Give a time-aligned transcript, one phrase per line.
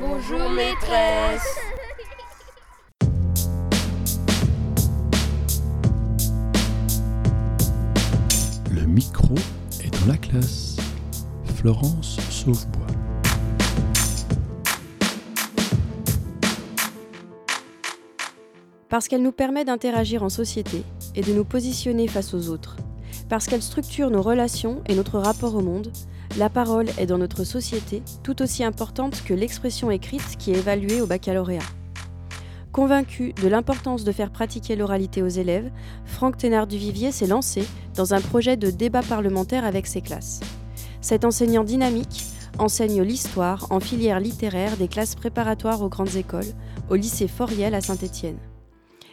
[0.00, 1.58] Bonjour maîtresse.
[8.70, 9.34] Le micro
[9.82, 10.76] est dans la classe.
[11.56, 12.86] Florence Sauvebois.
[18.88, 20.84] Parce qu'elle nous permet d'interagir en société
[21.16, 22.76] et de nous positionner face aux autres.
[23.28, 25.90] Parce qu'elle structure nos relations et notre rapport au monde,
[26.38, 31.00] la parole est dans notre société tout aussi importante que l'expression écrite qui est évaluée
[31.00, 31.64] au baccalauréat.
[32.70, 35.68] Convaincu de l'importance de faire pratiquer l'oralité aux élèves,
[36.04, 37.66] Franck Thénard Duvivier s'est lancé
[37.96, 40.40] dans un projet de débat parlementaire avec ses classes.
[41.00, 42.24] Cet enseignant dynamique
[42.58, 46.54] enseigne l'histoire en filière littéraire des classes préparatoires aux grandes écoles,
[46.88, 48.38] au lycée Foriel à Saint-Étienne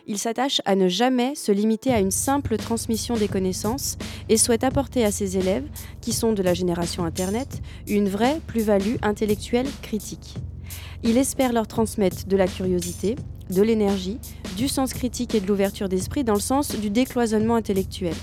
[0.07, 3.97] il s'attache à ne jamais se limiter à une simple transmission des connaissances
[4.29, 5.67] et souhaite apporter à ses élèves,
[6.01, 10.35] qui sont de la génération Internet, une vraie plus-value intellectuelle critique.
[11.03, 13.15] Il espère leur transmettre de la curiosité,
[13.49, 14.19] de l'énergie,
[14.57, 18.15] du sens critique et de l'ouverture d'esprit dans le sens du décloisonnement intellectuel.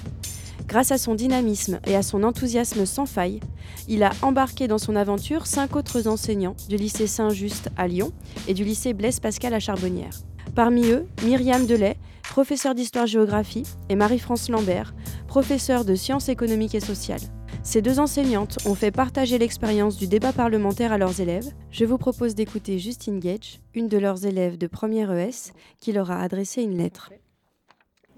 [0.66, 3.40] Grâce à son dynamisme et à son enthousiasme sans faille,
[3.88, 8.12] il a embarqué dans son aventure cinq autres enseignants du lycée Saint-Just à Lyon
[8.48, 10.22] et du lycée Blaise Pascal à Charbonnières.
[10.54, 14.94] Parmi eux, Myriam Delay, professeure d'histoire-géographie, et Marie-France Lambert,
[15.26, 17.20] professeure de sciences économiques et sociales.
[17.62, 21.52] Ces deux enseignantes ont fait partager l'expérience du débat parlementaire à leurs élèves.
[21.70, 26.10] Je vous propose d'écouter Justine Gage, une de leurs élèves de première ES, qui leur
[26.10, 27.12] a adressé une lettre.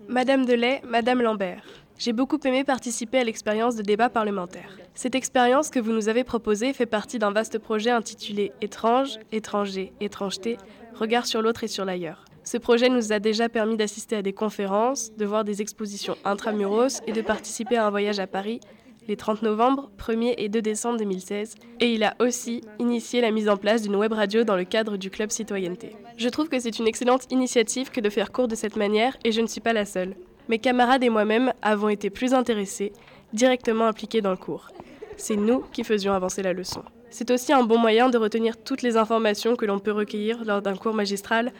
[0.08, 1.64] Madame Delay, Madame Lambert,
[1.98, 4.76] j'ai beaucoup aimé participer à l'expérience de débat parlementaire.
[4.94, 9.92] Cette expérience que vous nous avez proposée fait partie d'un vaste projet intitulé Étrange, étranger,
[10.00, 10.56] étrangeté,
[10.94, 12.24] regard sur l'autre et sur l'ailleurs.
[12.44, 17.00] Ce projet nous a déjà permis d'assister à des conférences, de voir des expositions intramuros
[17.06, 18.60] et de participer à un voyage à Paris
[19.08, 23.48] les 30 novembre, 1er et 2 décembre 2016, et il a aussi initié la mise
[23.48, 25.96] en place d'une web radio dans le cadre du club citoyenneté.
[26.16, 29.32] Je trouve que c'est une excellente initiative que de faire cours de cette manière, et
[29.32, 30.14] je ne suis pas la seule.
[30.48, 32.92] Mes camarades et moi-même avons été plus intéressés,
[33.32, 34.68] directement impliqués dans le cours.
[35.16, 36.82] C'est nous qui faisions avancer la leçon.
[37.16, 40.62] C'est aussi un bon moyen de retenir toutes les informations que l'on peut recueillir lors
[40.62, 41.52] d'un cours magistral,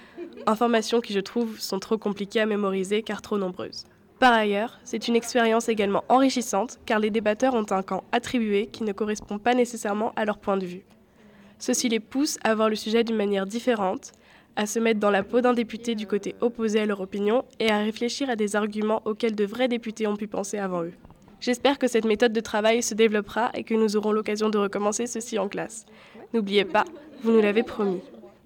[0.47, 3.85] informations qui je trouve sont trop compliquées à mémoriser car trop nombreuses.
[4.19, 8.83] Par ailleurs, c'est une expérience également enrichissante car les débatteurs ont un camp attribué qui
[8.83, 10.83] ne correspond pas nécessairement à leur point de vue.
[11.61, 14.11] Ceci les pousse à voir le sujet d'une manière différente,
[14.57, 17.71] à se mettre dans la peau d'un député du côté opposé à leur opinion et
[17.71, 20.95] à réfléchir à des arguments auxquels de vrais députés ont pu penser avant eux.
[21.45, 25.07] J'espère que cette méthode de travail se développera et que nous aurons l'occasion de recommencer
[25.07, 25.85] ceci en classe.
[26.33, 26.87] N'oubliez pas,
[27.23, 28.01] vous nous l'avez promis.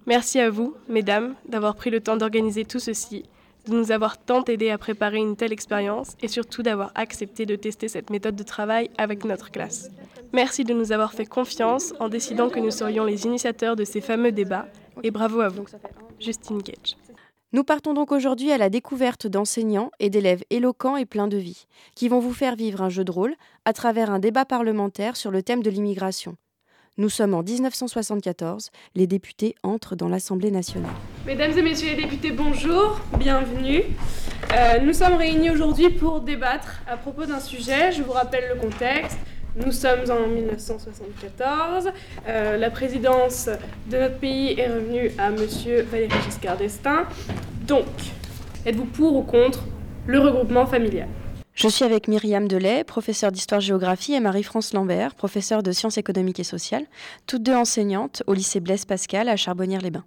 [0.06, 3.22] Merci à vous, mesdames, d'avoir pris le temps d'organiser tout ceci,
[3.68, 7.54] de nous avoir tant aidé à préparer une telle expérience et surtout d'avoir accepté de
[7.54, 9.92] tester cette méthode de travail avec notre classe.
[10.32, 14.00] Merci de nous avoir fait confiance en décidant que nous serions les initiateurs de ces
[14.00, 14.66] fameux débats
[15.04, 15.66] et bravo à vous.
[16.18, 16.96] Justine Gage.
[17.54, 21.64] Nous partons donc aujourd'hui à la découverte d'enseignants et d'élèves éloquents et pleins de vie,
[21.94, 25.30] qui vont vous faire vivre un jeu de rôle à travers un débat parlementaire sur
[25.30, 26.36] le thème de l'immigration.
[26.98, 30.90] Nous sommes en 1974, les députés entrent dans l'Assemblée nationale.
[31.24, 33.82] Mesdames et messieurs les députés, bonjour, bienvenue.
[34.52, 38.60] Euh, nous sommes réunis aujourd'hui pour débattre à propos d'un sujet, je vous rappelle le
[38.60, 39.18] contexte.
[39.56, 41.90] Nous sommes en 1974.
[42.28, 43.48] Euh, la présidence
[43.90, 47.06] de notre pays est revenue à Monsieur Valéry Giscard d'Estaing.
[47.66, 47.86] Donc,
[48.66, 49.64] êtes-vous pour ou contre
[50.06, 51.08] le regroupement familial?
[51.54, 56.44] Je suis avec Myriam Delay, professeure d'histoire-géographie, et Marie-France Lambert, professeure de sciences économiques et
[56.44, 56.84] sociales,
[57.26, 60.04] toutes deux enseignantes au lycée Blaise Pascal à Charbonnières-les-Bains.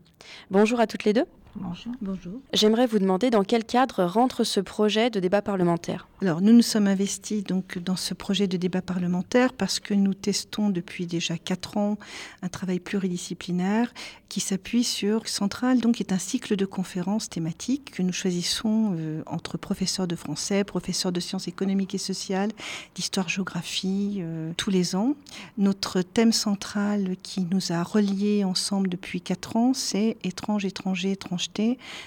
[0.50, 1.26] Bonjour à toutes les deux.
[1.56, 1.94] Bonjour.
[2.02, 2.40] Bonjour.
[2.54, 6.08] J'aimerais vous demander dans quel cadre rentre ce projet de débat parlementaire.
[6.22, 10.14] Alors, nous nous sommes investis donc dans ce projet de débat parlementaire parce que nous
[10.14, 11.98] testons depuis déjà quatre ans
[12.42, 13.94] un travail pluridisciplinaire
[14.30, 18.96] qui s'appuie sur Centrale, donc qui est un cycle de conférences thématiques que nous choisissons
[18.98, 22.52] euh, entre professeurs de français, professeurs de sciences économiques et sociales,
[22.96, 25.16] d'histoire-géographie euh, tous les ans.
[25.58, 31.41] Notre thème central qui nous a reliés ensemble depuis quatre ans, c'est étrange, étranger, étranger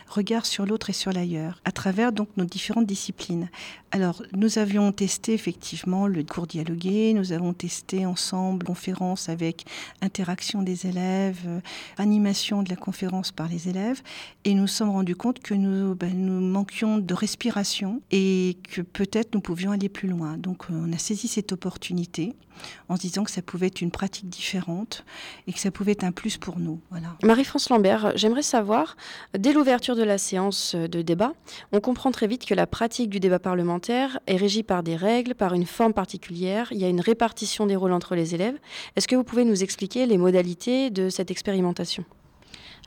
[0.08, 3.48] regard sur l'autre et sur l'ailleurs, à travers donc nos différentes disciplines.
[3.90, 9.66] Alors, nous avions testé effectivement le cours dialogué, nous avons testé ensemble conférence avec
[10.02, 11.60] interaction des élèves, euh,
[11.96, 14.02] animation de la conférence par les élèves,
[14.44, 19.34] et nous sommes rendus compte que nous, ben, nous manquions de respiration et que peut-être
[19.34, 20.36] nous pouvions aller plus loin.
[20.38, 22.34] Donc, euh, on a saisi cette opportunité
[22.88, 25.04] en se disant que ça pouvait être une pratique différente
[25.46, 26.80] et que ça pouvait être un plus pour nous.
[27.22, 28.96] Marie-France Lambert, j'aimerais savoir
[29.36, 31.32] Dès l'ouverture de la séance de débat,
[31.72, 35.34] on comprend très vite que la pratique du débat parlementaire est régie par des règles,
[35.34, 36.68] par une forme particulière.
[36.70, 38.56] Il y a une répartition des rôles entre les élèves.
[38.94, 42.04] Est-ce que vous pouvez nous expliquer les modalités de cette expérimentation?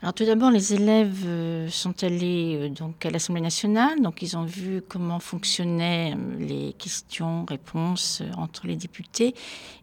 [0.00, 4.36] Alors tout d'abord, les élèves euh, sont allés euh, donc à l'Assemblée nationale, donc ils
[4.36, 9.34] ont vu comment fonctionnaient euh, les questions-réponses entre les députés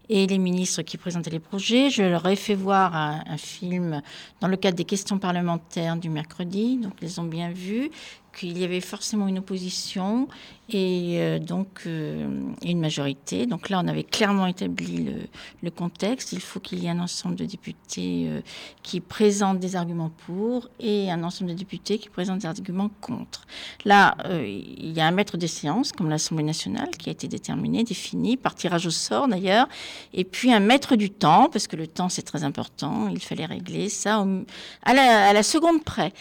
[0.10, 1.90] et les ministres qui présentaient les projets.
[1.90, 4.02] Je leur ai fait voir un, film
[4.40, 7.92] dans le cadre des questions parlementaires du mercredi, donc ils ont bien vu
[8.36, 10.28] qu'il y avait forcément une opposition
[10.70, 12.28] et euh, donc euh,
[12.64, 13.46] une majorité.
[13.46, 15.14] Donc là, on avait clairement établi le,
[15.64, 16.34] le contexte.
[16.34, 18.42] Il faut qu'il y ait un ensemble de députés euh,
[18.84, 23.46] qui présentent des arguments pour et un ensemble de députés qui présentent des arguments contre.
[23.86, 27.84] Là, il y a un maître des séances, comme l'Assemblée nationale, qui a été déterminé,
[27.84, 29.68] défini, par tirage au sort d'ailleurs,
[30.14, 33.46] et puis un maître du temps, parce que le temps c'est très important, il fallait
[33.46, 34.26] régler ça
[34.84, 36.14] à, la, seconde près.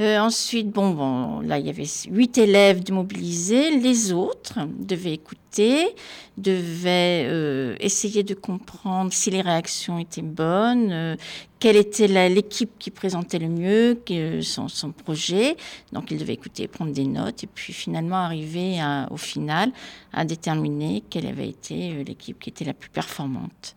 [0.00, 3.70] ensuite, bon, bon, là, il y avait huit élèves de mobilisés.
[3.78, 5.94] Les autres devaient écouter,
[6.40, 11.16] devaient euh, essayer de comprendre si les réactions étaient bonnes, euh,
[11.58, 14.02] quelle était l'équipe qui présentait le mieux
[14.42, 15.56] son, son, projet.
[15.92, 18.78] Donc ils devaient écouter, prendre des notes et puis finalement arriver
[19.10, 19.70] au final
[20.12, 23.74] à déterminer quelle avait été euh, l'équipe qui était la plus performante.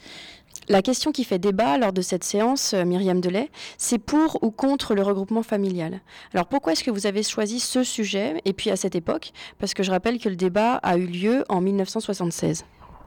[0.69, 4.49] La question qui fait débat lors de cette séance, euh, Myriam Delay, c'est pour ou
[4.49, 5.99] contre le regroupement familial.
[6.33, 9.33] Alors pourquoi est-ce que vous avez choisi ce sujet et puis à cette époque?
[9.59, 12.63] Parce que je rappelle que le débat a eu lieu en 1976.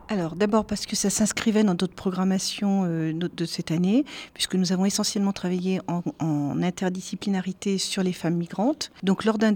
[0.08, 4.04] Alors d'abord parce que ça s'inscrivait dans notre programmation euh, de cette année,
[4.34, 8.92] puisque nous avons essentiellement travaillé en, en, interdisciplinarité sur les femmes migrantes.
[9.02, 9.52] Donc lors d'un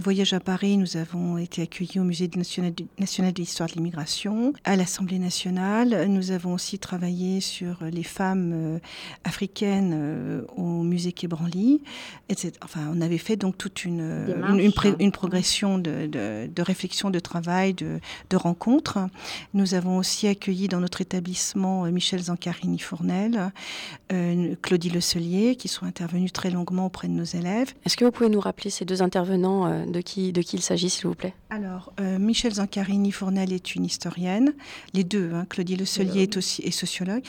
[0.00, 4.52] voyage à Paris, nous avons été accueillis au Musée national, national de l'histoire de l'immigration,
[4.64, 6.06] à l'Assemblée nationale.
[6.08, 8.78] Nous avons aussi travaillé sur les femmes euh,
[9.22, 11.80] africaines euh, au Musée Quai Branly,
[12.28, 12.52] etc.
[12.64, 14.00] Enfin, on avait fait donc toute une,
[14.48, 18.00] une, une, pré, une progression de, de, de, réflexion, de travail, de,
[18.30, 18.98] de rencontres.
[19.54, 23.52] Nous avons aussi accueilli dans notre établissement Michel Zancarini-Fournel,
[24.12, 27.72] euh, Claudie Lecelier, qui sont intervenus très longuement auprès de nos élèves.
[27.84, 30.62] Est-ce que vous pouvez nous rappeler ces deux intervenants, euh, de, qui, de qui il
[30.62, 31.34] s'agit, s'il vous plaît?
[31.50, 34.54] Alors, euh, Michel Zancarini-Fournel est une historienne,
[34.94, 37.22] les deux, hein, Claudie Lecelier est aussi est sociologue,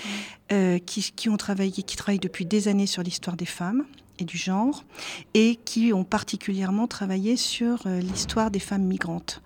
[0.52, 3.84] euh, qui, qui, ont travaillé, qui travaillent depuis des années sur l'histoire des femmes
[4.24, 4.84] du genre,
[5.34, 9.42] et qui ont particulièrement travaillé sur euh, l'histoire des femmes migrantes.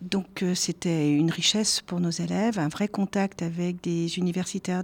[0.00, 4.82] Donc euh, c'était une richesse pour nos élèves, un vrai contact avec des universitaires,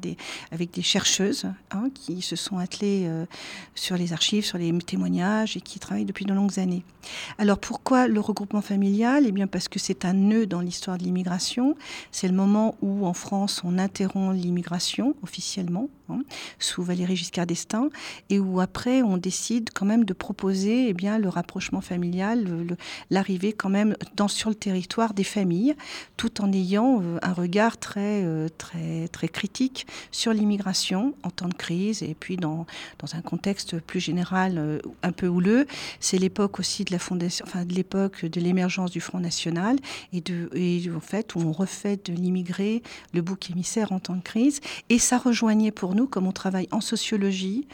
[0.51, 3.27] avec des chercheuses hein, qui se sont attelées euh,
[3.75, 6.85] sur les archives, sur les témoignages et qui travaillent depuis de longues années.
[7.39, 9.25] Alors pourquoi le regroupement familial?
[9.27, 11.77] Eh bien parce que c'est un nœud dans l'histoire de l'immigration.
[12.13, 16.23] C'est le moment où en France on interrompt l'immigration officiellement, hein,
[16.59, 17.89] sous Valéry Giscard d'Estaing,
[18.29, 22.47] et où après on décide quand même de proposer eh bien, le rapprochement familial,
[23.11, 25.75] l'arrivée quand même dans, sur le territoire des familles,
[26.17, 31.49] tout en ayant euh, un regard très, euh, très, très critique sur l'immigration en temps
[31.49, 32.67] de crise et puis dans,
[32.99, 35.67] dans un contexte plus général euh, un peu houleux.
[36.01, 39.77] C'est l'époque aussi de la fondation, enfin de l'époque de l'émergence du Front National
[40.13, 42.83] et, de, et en fait où on refait de l'immigré
[43.13, 44.61] le bouc émissaire en temps de crise.
[44.89, 47.67] Et ça rejoignait pour nous, comme on travaille en sociologie,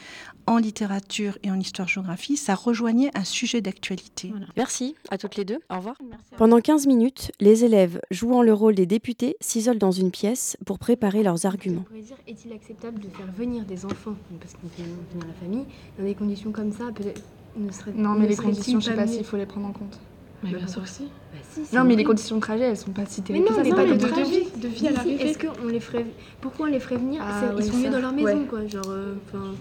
[0.47, 4.29] en littérature et en histoire-géographie, ça rejoignait un sujet d'actualité.
[4.31, 4.47] Voilà.
[4.57, 5.59] Merci à toutes les deux.
[5.71, 5.97] Au revoir.
[6.37, 10.79] Pendant 15 minutes, les élèves, jouant le rôle des députés, s'isolent dans une pièce pour
[10.79, 11.85] préparer leurs arguments.
[12.27, 15.67] Est-il acceptable de faire venir des enfants, parce qu'on fait venir la famille,
[15.99, 17.23] dans des conditions comme ça peut-être
[17.57, 19.73] ne serait, Non, mais les conditions, je ne sais pas s'il faut les prendre en
[19.73, 19.99] compte.
[20.43, 21.05] Mais bien sûr que si.
[21.05, 23.47] Bah si non, mais les conditions de trajet, elles sont pas si terribles.
[23.49, 25.25] Mais non, pas de, de, de, vie, de vie à l'arrivée.
[25.25, 26.07] Est-ce qu'on les ferait
[26.41, 28.47] Pourquoi on les ferait venir ah, Ils ouais, sont mieux dans leur maison, ouais.
[28.47, 28.67] quoi.
[28.67, 29.45] Genre, enfin.
[29.45, 29.53] Euh,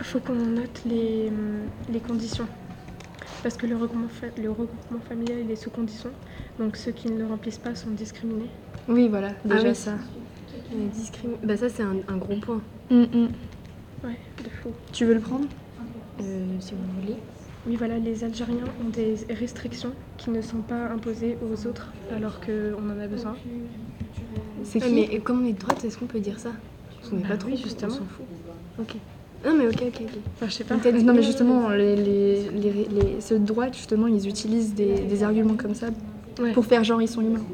[0.00, 1.30] Il faut qu'on note les,
[1.92, 2.48] les conditions.
[3.42, 6.10] Parce que le regroupement, fa le regroupement familial il est sous condition.
[6.58, 8.48] Donc ceux qui ne le remplissent pas sont discriminés.
[8.88, 9.74] Oui, voilà, déjà ah, oui.
[9.74, 9.92] ça.
[10.94, 11.32] Discrim...
[11.42, 12.60] Bah, ça, c'est un, un, gros point.
[12.90, 13.28] Mm -mm.
[14.04, 14.70] Ouais, de fou.
[14.92, 15.46] Tu veux le prendre?
[16.20, 17.18] Euh, Si vous voulez.
[17.66, 22.40] Oui, voilà, les Algériens ont des restrictions qui ne sont pas imposées aux autres alors
[22.40, 23.36] qu'on en a besoin.
[24.64, 26.50] C'est qui Mais comme on est de droite, est-ce qu'on peut dire ça?
[26.96, 27.92] Parce qu'on n'est bah pas trop, oui, justement.
[27.94, 28.26] on s'en fout.
[28.78, 28.96] Ok.
[29.46, 30.18] Non, mais ok, ok, ok.
[30.34, 30.76] Enfin, je sais pas.
[30.76, 35.22] Non, mais justement, les, les, les, les, ceux de droite, justement, ils utilisent des, des
[35.22, 35.88] arguments comme ça
[36.40, 36.52] ouais.
[36.52, 37.44] pour faire genre ils sont humains.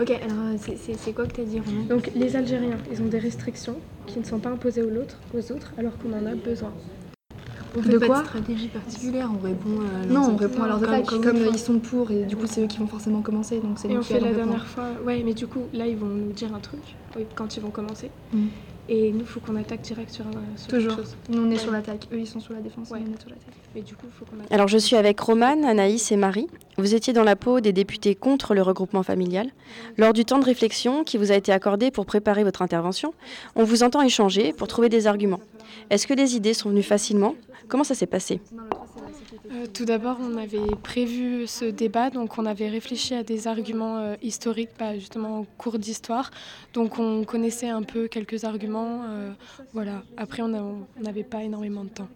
[0.00, 1.84] Ok, alors c'est quoi que tu as dit, Romain?
[1.88, 3.76] Donc, les Algériens, ils ont des restrictions
[4.06, 6.72] qui ne sont pas imposées aux autres, aux autres alors qu'on en a besoin.
[7.76, 10.68] On fait de pas quoi de stratégie particulière, on répond à Non, on répond à
[10.68, 11.06] leurs attaques.
[11.06, 13.60] comme, Comme, comme ils sont pour, et du coup, c'est eux qui vont forcément commencer.
[13.60, 16.32] Donc et on fait la dernière fois, ouais, mais du coup, là, ils vont nous
[16.32, 16.80] dire un truc
[17.16, 18.10] oui, quand ils vont commencer.
[18.32, 18.46] Mm.
[18.92, 20.24] Et nous, il faut qu'on attaque direct sur,
[20.56, 20.96] sur Toujours.
[20.96, 21.16] quelque chose.
[21.28, 21.58] Nous, on est Ouais.
[21.58, 22.08] sur l'attaque.
[22.12, 22.90] Eux, ils sont sur la défense.
[22.90, 22.98] Ouais.
[22.98, 23.54] Nous, on est sur l'attaque.
[23.72, 24.50] Mais du coup, il faut qu'on attaque.
[24.52, 26.48] Alors je suis avec Romane, Anaïs et Marie.
[26.76, 29.48] Vous étiez dans la peau des députés contre le regroupement familial.
[29.96, 33.14] Lors du temps de réflexion qui vous a été accordé pour préparer votre intervention,
[33.54, 35.40] on vous entend échanger pour trouver des arguments.
[35.90, 37.36] Est-ce que les idées sont venues facilement?
[37.68, 38.40] Comment ça s'est passé?
[39.50, 43.98] Euh, tout d'abord, on avait prévu ce débat, donc on avait réfléchi à des arguments
[43.98, 46.30] euh, historiques, bah, justement en cours d'histoire.
[46.74, 49.02] Donc on connaissait un peu quelques arguments.
[49.08, 49.30] euh,
[49.72, 50.02] voilà.
[50.16, 52.08] Après, on n'avait pas énormément de temps.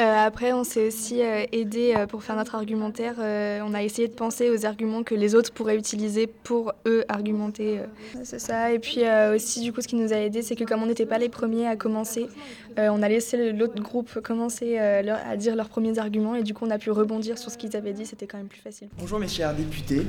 [0.00, 3.14] Euh, après, on s'est aussi euh, aidé euh, pour faire notre argumentaire.
[3.18, 7.80] On a essayé de penser aux arguments que les autres pourraient utiliser pour eux argumenter.
[8.22, 8.72] C'est ça.
[8.72, 9.00] Et puis
[9.34, 11.28] aussi, du coup, ce qui nous a aidé, c'est que comme on n'était pas les
[11.28, 12.28] premiers à commencer,
[12.76, 16.70] on a laissé l'autre groupe commencer à dire leurs premiers arguments et du coup, on
[16.70, 18.06] a pu rebondir sur ce qu'ils avaient dit.
[18.06, 18.88] C'était quand même plus facile.
[18.98, 20.06] Bonjour mes chers députés,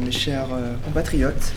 [0.00, 0.48] mes chers
[0.84, 1.52] compatriotes.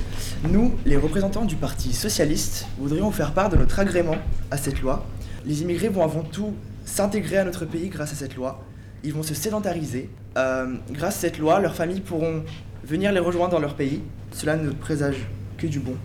[0.50, 4.17] Nous, les représentants du Parti socialiste, voudrions vous faire part de notre agrément
[4.51, 5.05] à cette loi.
[5.45, 6.53] Les immigrés vont avant tout
[6.86, 8.63] s'intégrer à notre pays grâce à cette loi.
[9.04, 10.10] Ils vont se sédentariser.
[10.38, 12.44] Euh, grâce à cette loi, leurs familles pourront
[12.84, 14.01] venir les rejoindre dans leur pays.
[14.32, 15.27] Cela ne présage
[15.58, 15.96] que du bon.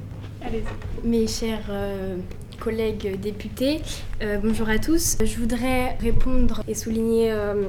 [1.05, 2.17] Mes chers euh,
[2.59, 3.81] collègues députés,
[4.23, 5.17] euh, bonjour à tous.
[5.23, 7.69] Je voudrais répondre et souligner euh,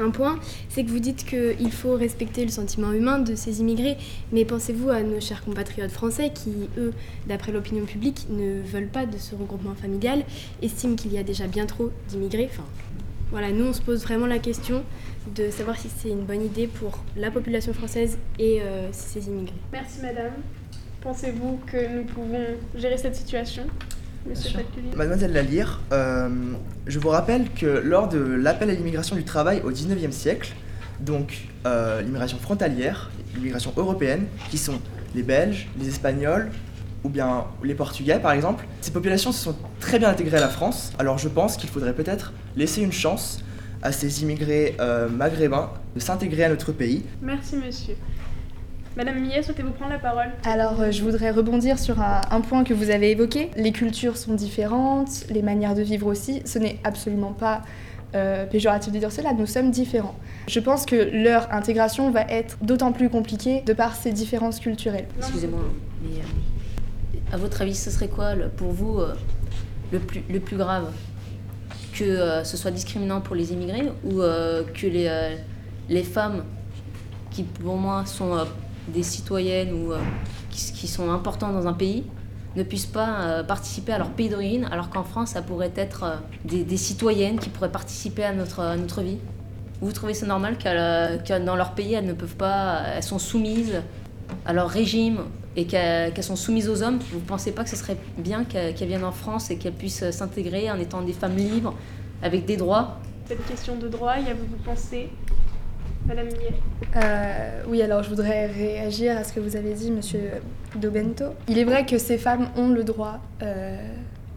[0.00, 0.38] un point,
[0.68, 3.96] c'est que vous dites qu'il faut respecter le sentiment humain de ces immigrés,
[4.32, 6.92] mais pensez-vous à nos chers compatriotes français qui, eux,
[7.26, 10.24] d'après l'opinion publique, ne veulent pas de ce regroupement familial,
[10.62, 12.48] estiment qu'il y a déjà bien trop d'immigrés.
[12.50, 12.64] Enfin,
[13.30, 14.82] voilà, nous on se pose vraiment la question
[15.36, 19.54] de savoir si c'est une bonne idée pour la population française et euh, ces immigrés.
[19.72, 20.32] Merci madame.
[21.00, 23.64] Pensez-vous que nous pouvons gérer cette situation?
[24.26, 24.60] Monsieur
[24.96, 26.28] Mademoiselle Lalire, euh,
[26.86, 30.52] je vous rappelle que lors de l'appel à l'immigration du travail au 19e siècle,
[31.00, 34.78] donc euh, l'immigration frontalière, l'immigration européenne, qui sont
[35.14, 36.50] les Belges, les Espagnols
[37.02, 40.50] ou bien les Portugais par exemple, ces populations se sont très bien intégrées à la
[40.50, 43.42] France, alors je pense qu'il faudrait peut-être laisser une chance
[43.82, 47.04] à ces immigrés euh, maghrébins de s'intégrer à notre pays.
[47.22, 47.96] Merci monsieur.
[48.96, 50.26] Madame Millet, souhaitez-vous prendre la parole?
[50.44, 53.50] Alors, euh, je voudrais rebondir sur un, un point que vous avez évoqué.
[53.56, 56.42] Les cultures sont différentes, les manières de vivre aussi.
[56.44, 57.62] Ce n'est absolument pas
[58.16, 60.16] euh, péjoratif de dire cela, nous sommes différents.
[60.48, 65.06] Je pense que leur intégration va être d'autant plus compliquée de par ces différences culturelles.
[65.18, 65.60] Excusez-moi,
[66.02, 69.14] mais euh, à votre avis, ce serait quoi le- pour vous euh,
[69.92, 70.90] le, plus, le plus grave?
[71.96, 75.36] Que euh, ce soit discriminant pour les immigrés ou euh, que les, euh,
[75.88, 76.42] les femmes,
[77.30, 78.44] qui pour moi sont euh,
[78.92, 79.98] des citoyennes ou euh,
[80.50, 82.04] qui, sont importantes dans un pays,
[82.56, 86.04] ne puissent pas euh, participer à leur pays d'origine, alors qu'en France, ça pourrait être
[86.04, 89.18] euh, des, citoyennes qui pourraient participer à notre, notre vie.
[89.80, 93.80] Vous trouvez ça normal que dans leur pays, elles ne peuvent pas, elles sont soumises
[94.44, 95.20] à leur régime
[95.56, 96.98] et qu'elles sont soumises aux hommes?
[97.12, 100.10] Vous ne pensez pas que ce serait bien qu'elles viennent en France et qu'elles puissent
[100.10, 101.74] s'intégrer en étant des femmes libres,
[102.22, 102.98] avec des droits?
[103.26, 105.08] Cette question de droit, y avez-vous pensé
[106.10, 106.28] Madame
[106.96, 110.30] Euh, oui, alors je voudrais réagir à ce que vous avez dit, monsieur
[110.74, 111.26] Dobento.
[111.46, 113.76] Il est vrai que ces femmes ont le droit euh,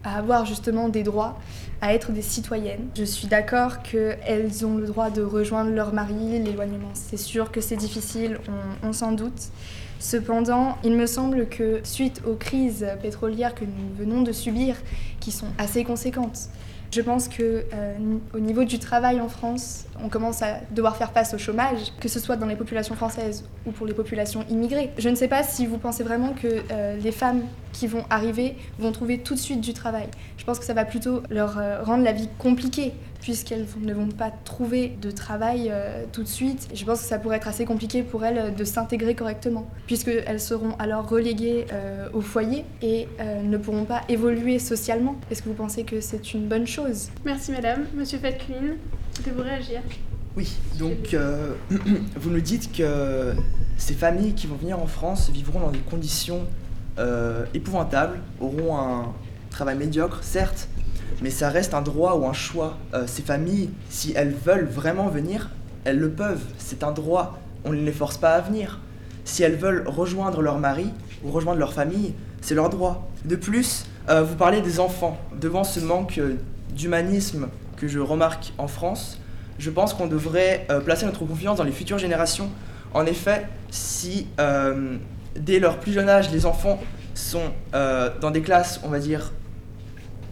[0.04, 1.36] à avoir justement des droits,
[1.80, 2.90] à être des citoyennes.
[2.96, 6.90] Je suis d'accord qu'elles ont le droit de rejoindre leur mari, l'éloignement.
[6.94, 8.38] C'est sûr que c'est difficile,
[8.82, 9.50] on, on s'en doute.
[10.04, 14.76] Cependant, il me semble que suite aux crises pétrolières que nous venons de subir,
[15.18, 16.50] qui sont assez conséquentes,
[16.94, 17.96] je pense que euh,
[18.34, 22.08] au niveau du travail en France, on commence à devoir faire face au chômage, que
[22.08, 24.90] ce soit dans les populations françaises ou pour les populations immigrées.
[24.96, 27.42] Je ne sais pas si vous pensez vraiment que euh, les femmes
[27.72, 30.06] qui vont arriver vont trouver tout de suite du travail.
[30.36, 32.92] Je pense que ça va plutôt leur euh, rendre la vie compliquée
[33.24, 36.68] puisqu'elles ne vont pas trouver de travail euh, tout de suite.
[36.74, 40.40] Je pense que ça pourrait être assez compliqué pour elles euh, de s'intégrer correctement, puisqu'elles
[40.40, 45.16] seront alors reléguées euh, au foyer et euh, ne pourront pas évoluer socialement.
[45.30, 47.08] Est-ce que vous pensez que c'est une bonne chose?
[47.24, 47.86] Merci madame.
[47.94, 48.74] Monsieur Fatkulin,
[49.14, 49.80] souhaitez-vous réagir
[50.36, 51.54] Oui, donc euh,
[52.16, 53.32] vous nous dites que
[53.78, 56.42] ces familles qui vont venir en France vivront dans des conditions
[56.98, 59.12] euh, épouvantables, auront un
[59.48, 60.68] travail médiocre, certes,
[61.22, 62.76] mais ça reste un droit ou un choix.
[62.92, 65.50] Euh, ces familles, si elles veulent vraiment venir,
[65.84, 66.44] elles le peuvent.
[66.58, 67.38] C'est un droit.
[67.64, 68.80] On ne les force pas à venir.
[69.24, 70.90] Si elles veulent rejoindre leur mari
[71.22, 73.08] ou rejoindre leur famille, c'est leur droit.
[73.24, 75.18] De plus, euh, vous parlez des enfants.
[75.40, 76.34] Devant ce manque euh,
[76.74, 79.18] d'humanisme que je remarque en France,
[79.58, 82.50] je pense qu'on devrait placer notre confiance dans les futures générations.
[82.92, 84.26] En effet, si
[85.36, 86.80] dès leur plus jeune âge, les enfants
[87.14, 89.30] sont dans des classes, on va dire,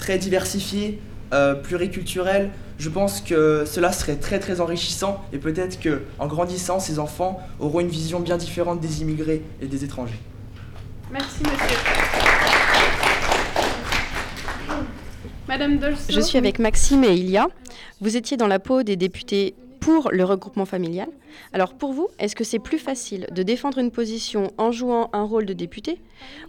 [0.03, 0.99] très diversifiées,
[1.33, 6.81] euh, pluriculturelles, je pense que cela serait très très enrichissant et peut-être que en grandissant,
[6.81, 10.19] ces enfants auront une vision bien différente des immigrés et des étrangers.
[11.13, 11.79] Merci monsieur.
[15.47, 16.03] Madame Dolso.
[16.09, 17.47] Je suis avec Maxime et Ilia.
[18.01, 21.09] Vous étiez dans la peau des députés pour le regroupement familial.
[21.53, 25.25] Alors pour vous, est-ce que c'est plus facile de défendre une position en jouant un
[25.25, 26.01] rôle de député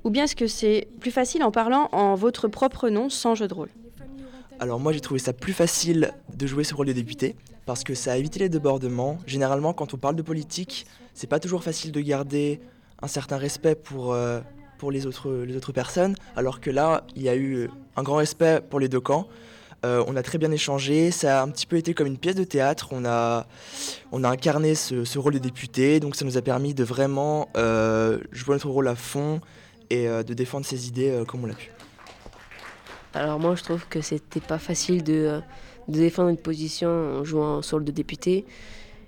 [0.04, 3.48] ou bien est-ce que c'est plus facile en parlant en votre propre nom sans jeu
[3.48, 3.70] de rôle?
[4.60, 7.36] Alors moi j'ai trouvé ça plus facile de jouer ce rôle de député
[7.66, 9.18] parce que ça a évité les débordements.
[9.26, 10.86] Généralement quand on parle de politique,
[11.16, 12.62] c'est pas toujours facile de garder
[13.02, 14.42] un certain respect pour, euh,
[14.78, 18.18] pour les, autres, les autres personnes alors que là il y a eu un grand
[18.18, 19.28] respect pour les deux camps.
[19.86, 22.36] Euh, on a très bien échangé, ça a un petit peu été comme une pièce
[22.36, 23.46] de théâtre, on a,
[24.14, 28.70] incarné ce, rôle de député, donc ça nous a permis de vraiment euh, jouer notre
[28.70, 29.42] rôle à fond
[29.90, 31.70] et euh, de défendre ses idées comme on l'a pu.
[33.14, 35.42] Alors moi je trouve que c'était pas facile de,
[35.90, 38.46] défendre une position en jouant sur rôle de député,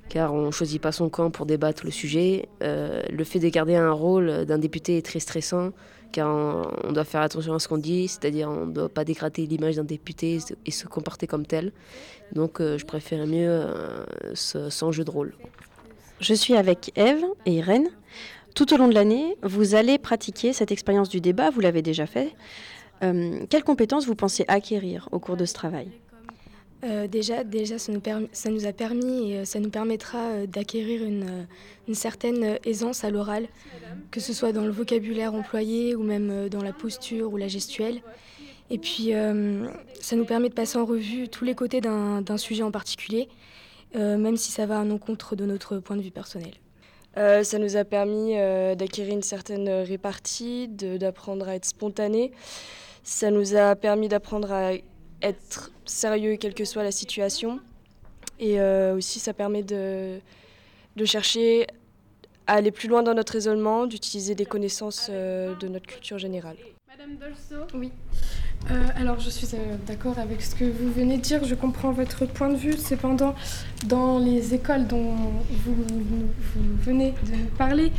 [0.10, 2.50] car on choisit pas son camp pour débattre le sujet.
[2.60, 5.72] le fait de garder un rôle d'un député est très stressant,
[6.12, 9.46] car on, doit faire attention à ce qu'on dit, c'est-à-dire on ne doit pas dégrader
[9.46, 11.72] l'image d'un député et se comporter comme tel.
[12.34, 15.34] Donc euh, je préfère mieux euh, sans jeu de rôle.
[16.20, 17.90] Je suis avec Eve et Irène.
[18.56, 22.08] Tout au long de l'année, vous allez pratiquer cette expérience du débat, vous l'avez déjà
[22.08, 22.34] fait.
[23.04, 25.90] Euh, quelles compétences vous pensez acquérir au cours de ce travail?
[26.84, 31.48] Euh, déjà, déjà ça, nous a permis et euh, ça nous permettra euh, d'acquérir une,
[31.88, 33.48] une, certaine aisance à l'oral,
[34.12, 38.02] que ce soit dans le vocabulaire employé ou même dans la posture ou la gestuelle.
[38.70, 39.12] Et puis,
[40.02, 43.30] ça nous permet de passer en revue tous les côtés d'un sujet en particulier,
[43.94, 46.54] même si ça va à l'encontre de notre point de vue personnel.
[47.16, 48.34] ça nous a permis
[48.76, 52.32] d'acquérir une certaine répartie, d'apprendre à être spontané.
[53.04, 54.72] Ça nous a permis d'apprendre à
[55.26, 57.60] être sérieux quelle que soit la situation.
[58.40, 60.20] Et euh, aussi, ça permet de,
[61.06, 61.68] chercher
[62.48, 66.58] à aller plus loin dans notre raisonnement, d'utiliser des connaissances euh, de notre culture générale.
[66.98, 67.92] Madame Dolso Oui.
[68.72, 71.44] Euh, alors, je suis euh, d'accord avec ce que vous venez de dire.
[71.44, 72.74] Je comprends votre point de vue.
[72.74, 73.36] Cependant,
[73.88, 75.16] dans les écoles dont
[75.66, 75.76] vous,
[76.82, 77.92] venez de nous parler,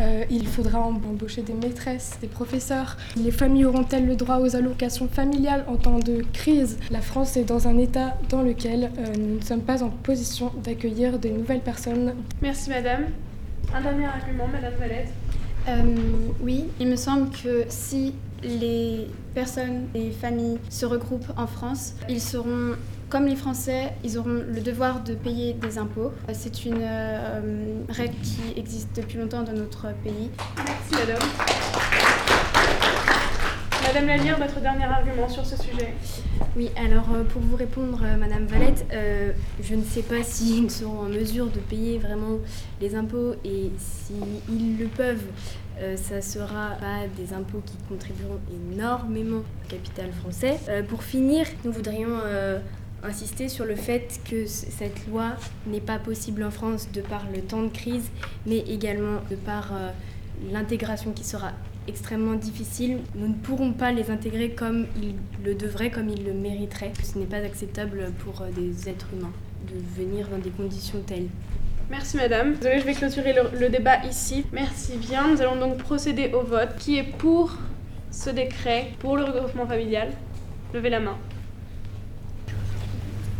[0.00, 2.96] euh, il faudra embaucher des maîtresses, des professeurs.
[3.16, 6.78] Les familles auront-elles le droit aux allocations familiales en temps de crise?
[6.90, 11.18] La France est dans un état dans lequel nous ne sommes pas en position d'accueillir
[11.18, 12.14] de nouvelles personnes.
[12.40, 13.08] Merci, madame.
[13.74, 15.12] Un dernier argument, madame Valette.
[16.40, 22.20] oui, il me semble que si les personnes, les familles se regroupent en France, ils
[22.20, 22.74] seront
[23.08, 26.12] comme les Français, ils auront le devoir de payer des impôts.
[26.34, 30.30] C'est une euh, règle qui existe depuis longtemps dans notre pays.
[30.56, 31.28] Merci madame.
[33.82, 35.94] Madame Lanière, votre dernier argument sur ce sujet
[36.54, 38.84] Oui, alors euh, pour vous répondre, euh, Madame Valette,
[39.62, 42.36] je ne sais pas s'ils seront en mesure de payer vraiment
[42.82, 45.24] les impôts et s'ils le peuvent,
[45.80, 50.58] euh, ça sera pas des impôts qui contribueront énormément au capital français.
[50.68, 52.58] Euh, pour finir, nous voudrions euh,
[53.04, 55.36] insister sur le fait que cette loi
[55.66, 58.10] n'est pas possible en France de par le temps de crise,
[58.44, 59.72] mais également de par
[60.50, 61.52] l'intégration qui sera
[61.86, 62.98] extrêmement difficile.
[63.14, 65.14] Nous ne pourrons pas les intégrer comme ils
[65.44, 66.92] le devraient, comme ils le mériteraient.
[67.04, 69.32] Ce n'est pas acceptable pour des êtres humains
[69.68, 71.28] de venir dans des conditions telles.
[71.90, 72.54] Merci madame.
[72.54, 74.44] Désolée, je vais clôturer le, débat ici.
[74.52, 75.28] Merci bien.
[75.28, 76.76] Nous allons donc procéder au vote.
[76.78, 77.52] Qui est pour
[78.10, 80.08] ce décret, pour le regroupement familial?
[80.74, 81.16] Levez la main.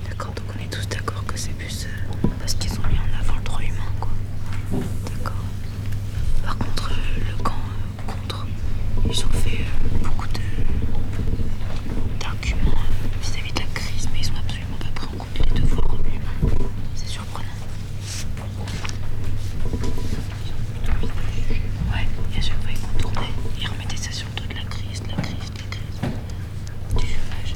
[0.09, 3.21] D'accord, donc on est tous d'accord que c'est plus euh, parce qu'ils ont mis en
[3.21, 4.11] avant le droit humain, quoi.
[5.05, 5.45] D'accord.
[6.43, 8.47] Par contre, euh, le camp euh, contre,
[9.05, 9.65] ils ont fait
[10.03, 10.27] beaucoup
[12.21, 12.73] d'arguments
[13.23, 16.55] vis-à-vis de la crise, mais ils ont absolument pas pris en compte les devoirs humains.
[16.95, 17.47] C'est surprenant.
[21.93, 24.65] Ouais, et à chaque fois ils contournaient, ils remettaient ça sur le dos de la
[24.65, 26.01] crise, de la crise, de la crise.
[26.97, 27.55] Du chômage.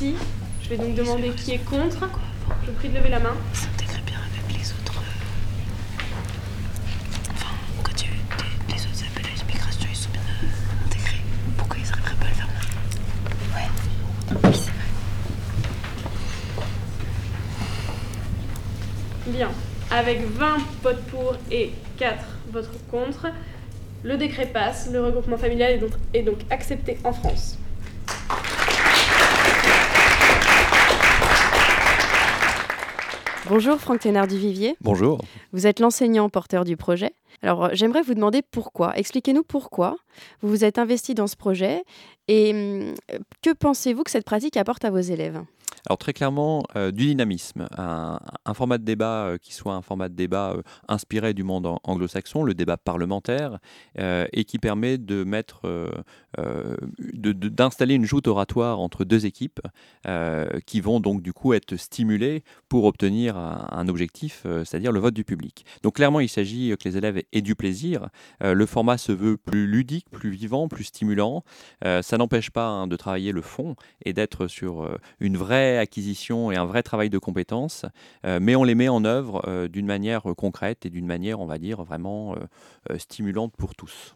[0.00, 2.08] Je vais donc demander qui est contre.
[2.64, 3.34] Je vous prie de lever la main.
[3.52, 4.98] S'intégrer bien avec les autres.
[4.98, 5.02] euh,
[7.32, 7.50] Enfin,
[7.82, 11.20] quand des- les autres appels à l'immigration, ils sont bien euh, intégrés.
[11.58, 12.80] Pourquoi ils n'arriveraient pas à le faire maintenant?
[13.54, 13.68] Ouais,
[14.50, 14.88] oui, c'est vrai.
[19.26, 19.50] Bien.
[19.90, 23.26] Avec 20 votes pour et 4 votes contre,
[24.02, 24.88] le décret passe.
[24.90, 27.58] Le regroupement familial est donc, est donc accepté en France.
[33.50, 34.76] Bonjour Franck Thénard du Vivier.
[34.80, 35.20] Bonjour.
[35.52, 37.16] Vous êtes l'enseignant porteur du projet.
[37.42, 38.96] Alors, j'aimerais vous demander pourquoi.
[38.96, 39.96] Expliquez-nous pourquoi
[40.42, 41.84] vous vous êtes investi dans ce projet
[42.28, 42.94] et hum,
[43.42, 45.42] que pensez-vous que cette pratique apporte à vos élèves?
[45.86, 48.18] Alors très clairement, euh, du dynamisme, un,
[48.54, 52.42] format de débat euh, qui soit un format de débat euh, inspiré du monde anglo-saxon,
[52.42, 53.58] le débat parlementaire,
[53.96, 55.62] et qui permet de mettre,
[56.36, 59.60] d'installer une joute oratoire entre deux équipes
[60.66, 65.24] qui vont donc du coup être stimulées pour obtenir un, objectif, c'est-à-dire le vote du
[65.24, 65.64] public.
[65.82, 68.08] Donc clairement, il s'agit que les élèves aient du plaisir.
[68.40, 71.44] le format se veut plus ludique, plus vivant, plus stimulant.
[71.82, 76.56] ça n'empêche pas hein, de travailler le fond et d'être sur une vraie acquisition et
[76.56, 77.86] un vrai travail de compétences,
[78.24, 81.46] euh, mais on les met en œuvre euh, d'une manière concrète et d'une manière, on
[81.46, 84.14] va dire, vraiment euh, stimulante pour tous.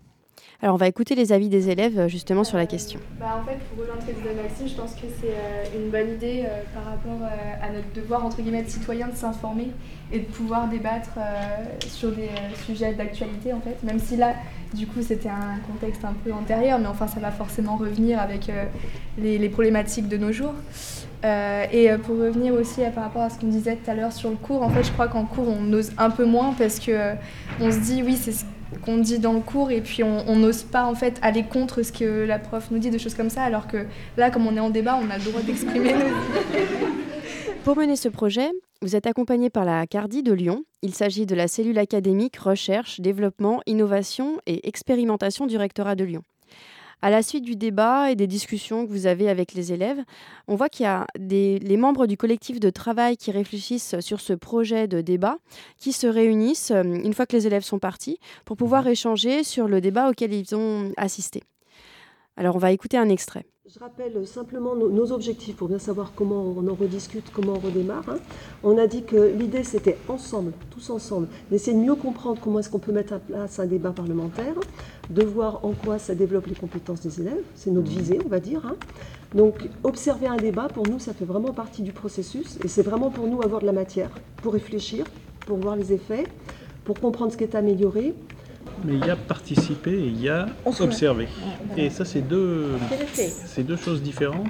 [0.62, 3.00] Alors on va écouter les avis des élèves justement sur la question.
[3.20, 6.14] Bah, en fait, pour rejoindre ce que disait Maxime, je pense que c'est une bonne
[6.14, 6.44] idée
[6.74, 7.28] par rapport
[7.62, 9.68] à notre devoir entre guillemets de citoyen de s'informer
[10.12, 11.18] et de pouvoir débattre
[11.86, 12.30] sur des
[12.66, 13.82] sujets d'actualité en fait.
[13.82, 14.34] Même si là,
[14.72, 18.50] du coup, c'était un contexte un peu antérieur, mais enfin, ça va forcément revenir avec
[19.18, 20.54] les, problématiques de nos jours.
[21.24, 23.94] Euh, et euh, pour revenir aussi euh, par rapport à ce qu'on disait tout à
[23.94, 26.52] l'heure sur le cours, en fait, je crois qu'en cours, on ose un peu moins
[26.52, 27.14] parce que
[27.60, 28.44] on se dit, oui, c'est ce
[28.84, 31.92] qu'on dit dans le cours, et puis on n'ose pas en fait aller contre ce
[31.92, 34.60] que la prof nous dit, de choses comme ça, alors que là, comme on est
[34.60, 35.98] en débat, on a le droit d'exprimer nos
[37.64, 38.50] Pour mener ce projet,
[38.82, 40.64] vous êtes accompagné par la CARDI de Lyon.
[40.82, 46.22] Il s'agit de la cellule académique Recherche, Développement, Innovation et Expérimentation du rectorat de Lyon.
[47.04, 50.02] À la suite du débat et des discussions que vous avez avec les élèves,
[50.48, 54.22] on voit qu'il y a des, les membres du collectif de travail qui réfléchissent sur
[54.22, 55.36] ce projet de débat,
[55.76, 59.68] qui se réunissent euh, une fois que les élèves sont partis pour pouvoir échanger sur
[59.68, 61.42] le débat auquel ils ont assisté.
[62.38, 63.44] Alors on va écouter un extrait.
[63.72, 68.06] Je rappelle simplement nos, objectifs pour bien savoir comment on en rediscute, comment on redémarre.
[68.10, 68.18] Hein.
[68.62, 72.68] On a dit que l'idée c'était ensemble, tous ensemble, d'essayer de mieux comprendre comment est-ce
[72.68, 74.54] qu'on peut mettre en place un débat parlementaire,
[75.08, 77.98] de voir en quoi ça développe les compétences des élèves, c'est notre mmh.
[77.98, 78.66] visée on va dire.
[78.66, 78.76] Hein.
[79.34, 83.08] Donc observer un débat, pour nous, ça fait vraiment partie du processus et c'est vraiment
[83.10, 84.10] pour nous avoir de la matière,
[84.42, 85.06] pour réfléchir,
[85.46, 86.24] pour voir les effets,
[86.84, 88.14] pour comprendre ce qui est amélioré
[88.84, 90.46] mais il y a participer et il y a
[90.80, 91.28] observer.
[91.76, 92.70] Et ça, c'est deux,
[93.58, 94.46] deux choses différentes.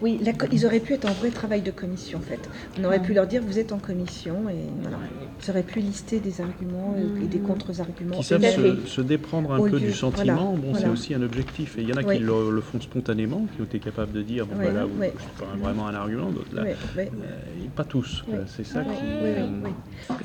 [0.00, 0.20] Oui,
[0.52, 2.48] ils auraient pu être en vrai travail de commission en fait.
[2.78, 4.98] On aurait pu leur dire vous êtes en commission et voilà.
[5.42, 8.16] Ils auraient pu lister des arguments et des contre-arguments.
[8.16, 8.42] Qui savent
[8.86, 11.78] se, déprendre un peu du sentiment, bon, c'est aussi un objectif.
[11.78, 14.46] Et il y en a qui le, font spontanément, qui ont été capables de dire
[14.46, 16.64] bon voilà, c'est pas vraiment un argument, d'autres là.
[16.98, 17.04] Euh,
[17.74, 18.24] pas tous.
[18.46, 18.88] C'est ça qui.
[19.04, 19.46] Euh,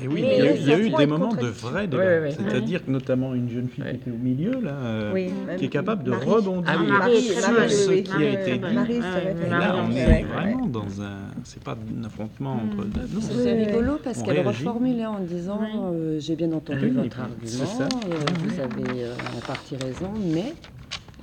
[0.00, 2.30] et oui, il y, a eu, des moments de vrai débat.
[2.30, 6.04] C'est-à-dire que notamment une jeune fille qui était au milieu là, euh, qui est capable
[6.04, 11.30] de rebondir ah sur ce qui a été dit on est vraiment dans un.
[11.44, 12.84] C'est pas un affrontement entre.
[12.84, 13.20] Hmm.
[13.20, 15.60] C'est rigolo parce qu'elle reformulait en disant
[15.92, 20.54] euh, J'ai bien entendu ah votre argument, euh, vous avez euh, en partie raison, mais.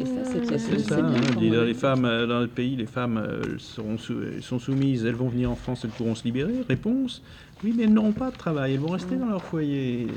[0.01, 0.99] Et ça, c'est ça.
[0.99, 3.21] Hein, les femmes, dans le pays, les femmes
[3.57, 3.97] seront
[4.41, 6.53] sont soumises, elles vont venir en France, elles pourront se libérer.
[6.67, 7.21] Réponse
[7.63, 10.07] oui, mais elles n'auront pas de travail, elles vont rester dans leur foyer.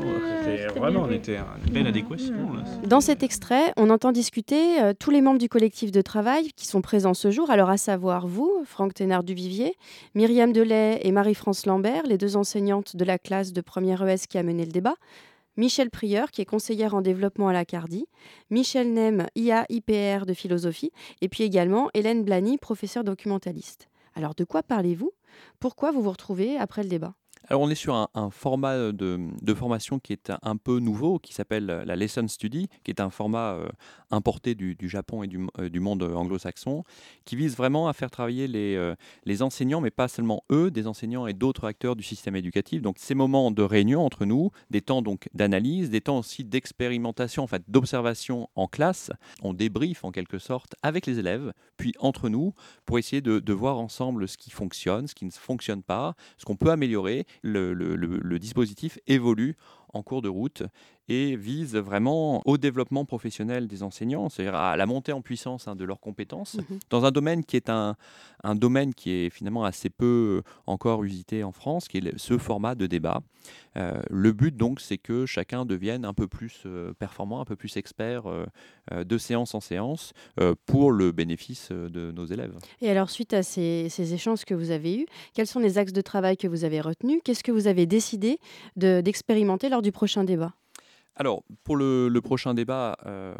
[0.00, 2.34] Ah, vraiment, on était une belle adéquation.
[2.86, 6.66] Dans cet extrait, on entend discuter euh, tous les membres du collectif de travail qui
[6.66, 9.76] sont présents ce jour, alors à savoir vous, Franck Thénard Duvivier,
[10.14, 14.38] Myriam Delay et Marie-France Lambert, les deux enseignantes de la classe de première ES qui
[14.38, 14.94] a mené le débat,
[15.56, 18.06] Michel Prieur, qui est conseillère en développement à la CARDI,
[18.50, 20.90] Michel Nem, IA IPR de philosophie,
[21.20, 23.88] et puis également Hélène Blany, professeure documentaliste.
[24.14, 25.12] Alors de quoi parlez-vous?
[25.60, 27.14] Pourquoi vous vous retrouvez après le débat?
[27.48, 31.66] Alors on est sur un, format de, formation qui est un peu nouveau, qui s'appelle
[31.66, 33.68] la Lesson Study, qui est un format euh,
[34.10, 35.28] importé du, Japon et
[35.58, 36.84] euh, du, monde anglo-saxon,
[37.24, 38.94] qui vise vraiment à faire travailler les, euh,
[39.40, 42.80] enseignants, mais pas seulement eux, des enseignants et d'autres acteurs du système éducatif.
[42.80, 47.42] Donc ces moments de réunion entre nous, des temps donc d'analyse, des temps aussi d'expérimentation,
[47.42, 49.10] en fait d'observation en classe,
[49.42, 52.54] on débriefe en quelque sorte avec les élèves, puis entre nous,
[52.86, 56.56] pour essayer de voir ensemble ce qui fonctionne, ce qui ne fonctionne pas, ce qu'on
[56.56, 59.56] peut améliorer le, dispositif évolue
[59.92, 60.62] en cours de route
[61.08, 65.76] et vise vraiment au développement professionnel des enseignants, c'est-à-dire à la montée en puissance hein,
[65.76, 66.78] de leurs compétences, mhm.
[66.90, 67.96] dans un domaine qui est un,
[68.42, 72.38] un, domaine qui est finalement assez peu euh, encore usité en France, qui est ce
[72.38, 73.20] format de débat.
[73.76, 77.56] Euh, le but donc, c'est que chacun devienne un peu plus euh, performant, un peu
[77.56, 78.24] plus expert
[78.90, 80.12] de séance en séance
[80.66, 82.56] pour le bénéfice de nos élèves.
[82.80, 85.92] Et alors, suite à ces, ces, échanges que vous avez eus, quels sont les axes
[85.92, 87.20] de travail que vous avez retenus?
[87.24, 88.38] Qu'est-ce que vous avez décidé
[88.76, 90.54] d'expérimenter lors du prochain débat?
[91.16, 93.34] Alors, pour le, prochain débat, euh,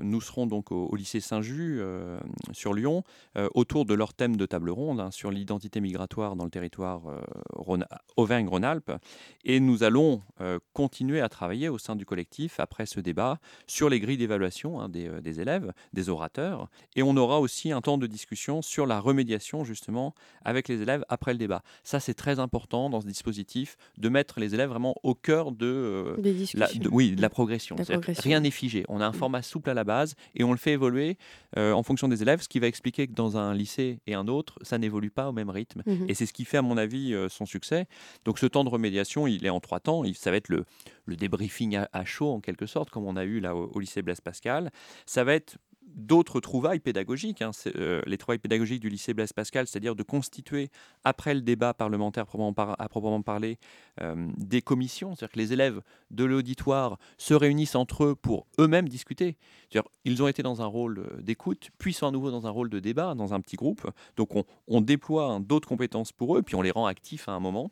[0.00, 2.18] nous serons donc au, lycée Saint-Just euh,
[2.52, 3.04] sur Lyon,
[3.38, 7.02] euh, autour de leur thème de table ronde hein, sur l'identité migratoire dans le territoire
[8.20, 8.92] Auvergne-Rhône-Alpes.
[9.44, 10.22] Et nous allons
[10.72, 14.88] continuer à travailler au sein du collectif, après ce débat, sur les grilles d'évaluation hein,
[14.88, 16.68] des, des, élèves, des orateurs.
[16.96, 21.04] Et on aura aussi un temps de discussion sur la remédiation, justement, avec les élèves
[21.08, 21.62] après le débat.
[21.84, 26.16] Ça, c'est très important dans ce dispositif, de mettre les élèves vraiment au cœur de...
[26.54, 27.76] La, oui, la progression.
[28.18, 28.84] Rien n'est figé.
[28.88, 29.14] On a un mm.
[29.14, 31.16] format souple à la base et on le fait évoluer
[31.56, 34.28] euh, en fonction des élèves, ce qui va expliquer que dans un lycée et un
[34.28, 35.82] autre, ça n'évolue pas au même rythme.
[35.86, 36.10] Mm-hmm.
[36.10, 37.86] Et c'est ce qui fait, à mon avis, euh, son succès.
[38.24, 40.02] Donc ce temps de remédiation, il est en trois temps.
[40.14, 40.64] Ça va être le,
[41.06, 44.20] le débriefing à, chaud, en quelque sorte, comme on a eu là au lycée Blaise
[44.20, 44.70] Pascal.
[45.06, 45.56] Ça va être
[45.94, 50.70] d'autres trouvailles pédagogiques, hein, euh, les trouvailles pédagogiques du lycée Blaise Pascal, c'est-à-dire de constituer,
[51.04, 53.58] après le débat parlementaire à proprement parler,
[54.00, 58.88] euh, des commissions, c'est-à-dire que les élèves de l'auditoire se réunissent entre eux pour eux-mêmes
[58.88, 59.36] discuter.
[60.04, 62.70] Ils ont été dans un rôle euh, d'écoute, puis sont à nouveau dans un rôle
[62.70, 63.90] de débat, dans un petit groupe.
[64.16, 64.30] Donc
[64.66, 67.70] on, déploie hein, d'autres compétences pour eux, puis on les rend actifs à un moment.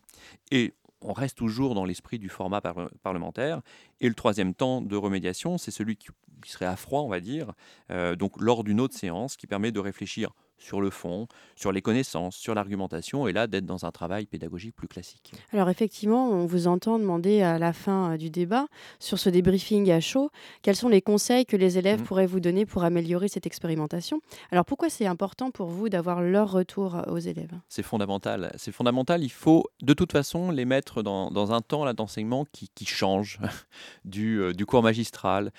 [0.50, 2.60] Et on reste toujours dans l'esprit du format
[3.02, 3.62] parlementaire.
[4.00, 6.08] Et le troisième temps de remédiation, c'est celui qui,
[6.44, 7.52] serait à froid, on va dire,
[7.90, 11.82] euh, donc lors d'une autre séance qui permet de réfléchir sur le fond, sur les
[11.82, 15.32] connaissances, sur l'argumentation, et là d'être dans un travail pédagogique plus classique.
[15.52, 18.66] Alors effectivement, on vous entend demander à la fin euh, du débat,
[18.98, 20.30] sur ce débriefing à chaud,
[20.62, 22.04] quels sont les conseils que les élèves mmh.
[22.04, 24.20] pourraient vous donner pour améliorer cette expérimentation?
[24.50, 27.52] Alors pourquoi c'est important pour vous d'avoir leur retour euh, aux élèves?
[27.68, 28.52] C'est fondamental.
[28.56, 29.22] C'est fondamental.
[29.22, 33.38] Il faut de toute façon les mettre dans, un temps d'enseignement qui, change
[34.04, 35.52] du, euh, du, cours magistral,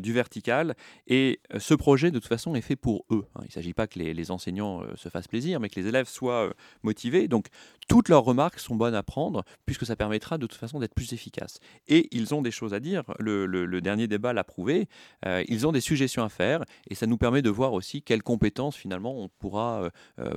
[0.00, 0.74] du vertical.
[1.06, 3.26] Et ce projet, de toute façon, est fait pour eux.
[3.34, 3.40] Hein.
[3.42, 5.78] Il ne s'agit pas que les, les enseignants enseignants euh, se fassent plaisir, mais que
[5.78, 7.28] les élèves soient euh, motivés.
[7.28, 7.46] Donc,
[7.88, 11.12] toutes leurs remarques sont bonnes à prendre, puisque ça permettra de toute façon d'être plus
[11.12, 11.58] efficace.
[11.88, 13.02] Et ils ont des choses à dire.
[13.18, 14.88] Le, dernier débat l'a prouvé.
[15.26, 18.22] Euh, ils ont des suggestions à faire, et ça nous permet de voir aussi quelles
[18.22, 19.90] compétences finalement on pourra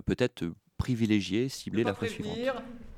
[0.06, 0.46] peut-être
[0.78, 2.38] privilégier, cibler la fois suivante.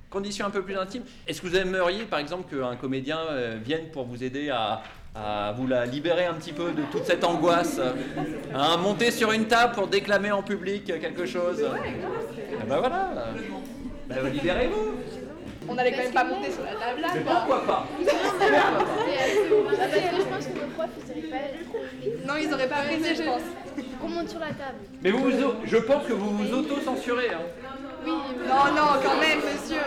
[0.09, 1.03] Condition un peu plus intime.
[1.25, 4.83] Est-ce que vous aimeriez, par exemple, qu'un comédien vienne pour vous aider à,
[5.15, 7.79] à vous la libérer un petit peu de toute cette angoisse,
[8.53, 11.63] hein, monter sur une table pour déclamer en public quelque chose.
[11.63, 13.09] Eh ben voilà,
[14.07, 14.95] ben, libérez-vous.
[15.69, 17.07] On n'allait quand même pas monter sur la table là.
[17.13, 17.87] Mais pourquoi pas
[22.25, 23.41] Non, ils auraient pas apprécié, je pense.
[24.01, 24.79] Qu'on monte sur la table.
[25.03, 25.29] Mais vous,
[25.65, 27.29] je pense que vous vous auto-censurez.
[27.33, 27.70] Hein.
[28.03, 28.11] Oui,
[28.47, 29.77] non, non, quand même, monsieur.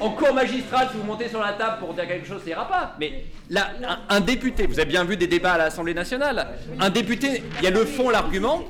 [0.00, 2.68] en cours magistral, si vous montez sur la table pour dire quelque chose, ça ira
[2.68, 2.94] pas.
[3.00, 3.70] Mais là,
[4.08, 6.48] un, député, vous avez bien vu des débats à l'Assemblée nationale.
[6.78, 8.64] Un député, il y a le fond, l'argument,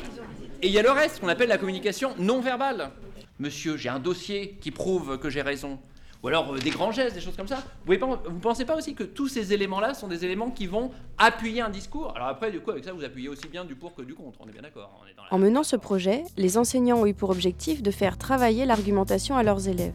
[0.63, 2.91] et il y a le reste, qu'on appelle la communication non verbale.
[3.39, 5.79] Monsieur, j'ai un dossier qui prouve que j'ai raison
[6.23, 7.63] ou alors euh, des grands gestes, des choses comme ça.
[7.87, 11.61] Vous ne pensez pas aussi que tous ces éléments-là sont des éléments qui vont appuyer
[11.61, 12.13] un discours?
[12.17, 14.39] Alors après, du coup, avec ça, vous appuyez aussi bien du pour que du contre,
[14.41, 14.91] on est bien d'accord.
[15.31, 19.43] En menant ce projet, les enseignants ont eu pour objectif de faire travailler l'argumentation à
[19.43, 19.95] leurs élèves.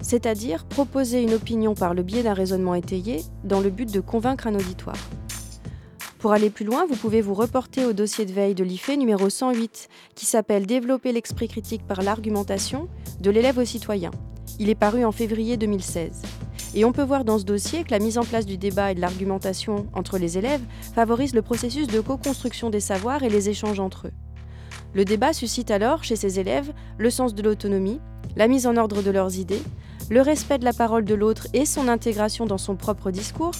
[0.00, 4.46] C'est-à-dire proposer une opinion par le biais d'un raisonnement étayé dans le but de convaincre
[4.46, 4.98] un auditoire.
[6.18, 9.28] Pour aller plus loin, vous pouvez vous reporter au dossier de veille de l'IFE numéro
[9.28, 12.88] 108 qui s'appelle Développer l'esprit critique par l'argumentation
[13.20, 14.10] de l'élève au citoyen
[14.58, 16.22] il est paru en février 2016.
[16.74, 18.94] Et on peut voir dans ce dossier que la mise en place du débat et
[18.94, 20.62] de l'argumentation entre les élèves
[20.94, 24.12] favorise le processus de co-construction des savoirs et les échanges entre eux.
[24.92, 28.00] Le débat suscite alors chez ces élèves le sens de l'autonomie,
[28.36, 29.62] la mise en ordre de leurs idées,
[30.10, 33.52] le respect de la parole de l'autre et son intégration dans son propre discours,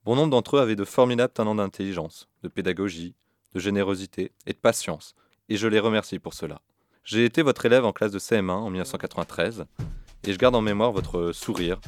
[0.06, 3.14] Bon nombre d'entre eux avaient de formidables talents d'intelligence, de pédagogie,
[3.54, 5.16] de générosité et de patience,
[5.50, 6.62] et je les remercie pour cela.
[7.04, 9.66] J'ai été votre élève en classe de CM1 en 1993,
[10.26, 11.80] et je garde en mémoire votre sourire,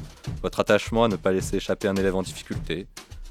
[0.42, 2.86] votre attachement à ne pas laisser échapper un élève en difficulté,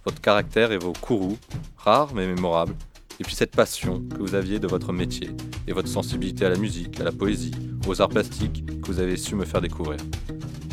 [0.06, 1.38] votre caractère et vos courroux,
[1.78, 2.76] rares mais mémorables,
[3.20, 5.30] et puis cette passion que vous aviez de votre métier
[5.68, 7.52] et votre sensibilité à la musique, à la poésie,
[7.88, 10.00] aux arts plastiques que vous avez su me faire découvrir.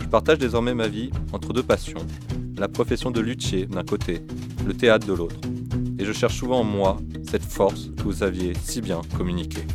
[0.01, 2.07] Je partage désormais ma vie entre deux passions,
[2.57, 4.23] la profession de luthier d'un côté,
[4.67, 5.37] le théâtre de l'autre.
[5.99, 6.97] Et je cherche souvent en moi
[7.29, 9.67] cette force que vous aviez si bien communiquée.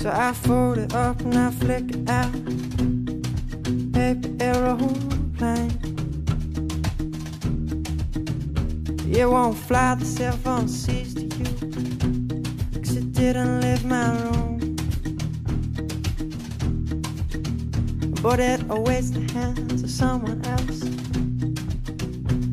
[0.00, 2.32] So I fold it up and I flick it out.
[3.92, 5.70] Paper aeroplane.
[9.08, 11.44] It won't fly the cell phone sees to you.
[12.80, 14.76] Cause it didn't leave my room.
[18.22, 20.80] But it awaits the hands of someone else.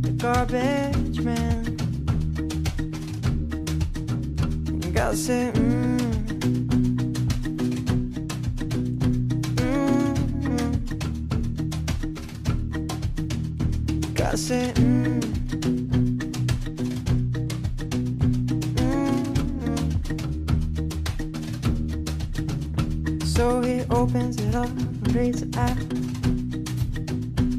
[0.02, 1.67] The garbage man.
[4.98, 5.88] God said, mm.
[14.36, 15.20] say, mm,
[22.88, 25.78] mm, So he opens it up and reads it out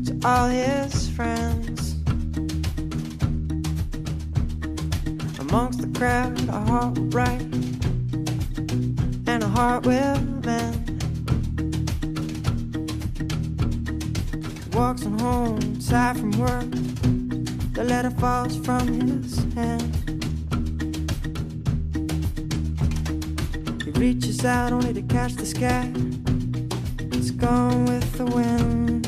[0.07, 1.95] to all his friends.
[5.39, 7.07] Amongst the crowd, a heart will
[9.59, 11.03] heart will mend.
[14.73, 16.71] Walks on home, tired from work.
[17.75, 19.91] The letter falls from his hand.
[23.83, 25.91] He reaches out only to catch the sky.
[27.17, 29.07] It's gone with the wind.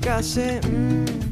[0.00, 0.60] Mm.
[0.62, 1.25] mm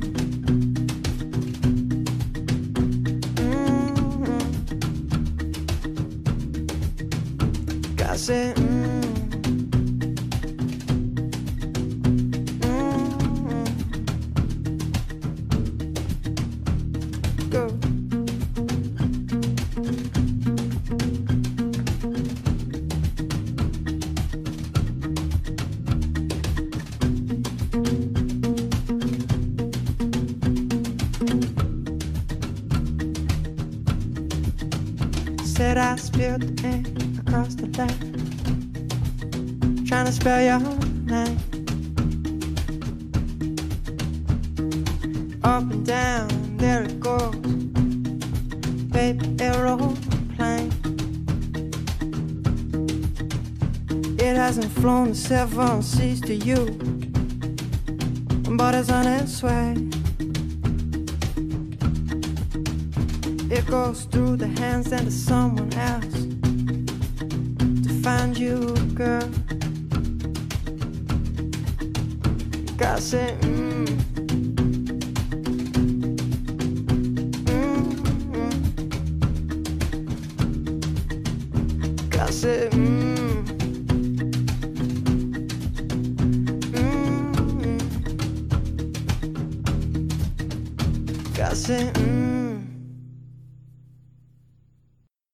[40.25, 40.59] spell your
[41.05, 41.37] name.
[45.45, 47.35] Up and down, there it goes.
[48.91, 50.73] Paper aeroplane.
[54.19, 56.65] It hasn't flown the seven seas to you,
[58.57, 59.94] but it's on its way.
[63.57, 66.13] It goes through the hands and to someone else
[67.87, 69.31] to find you, girl.
[72.81, 74.14] I say, mm.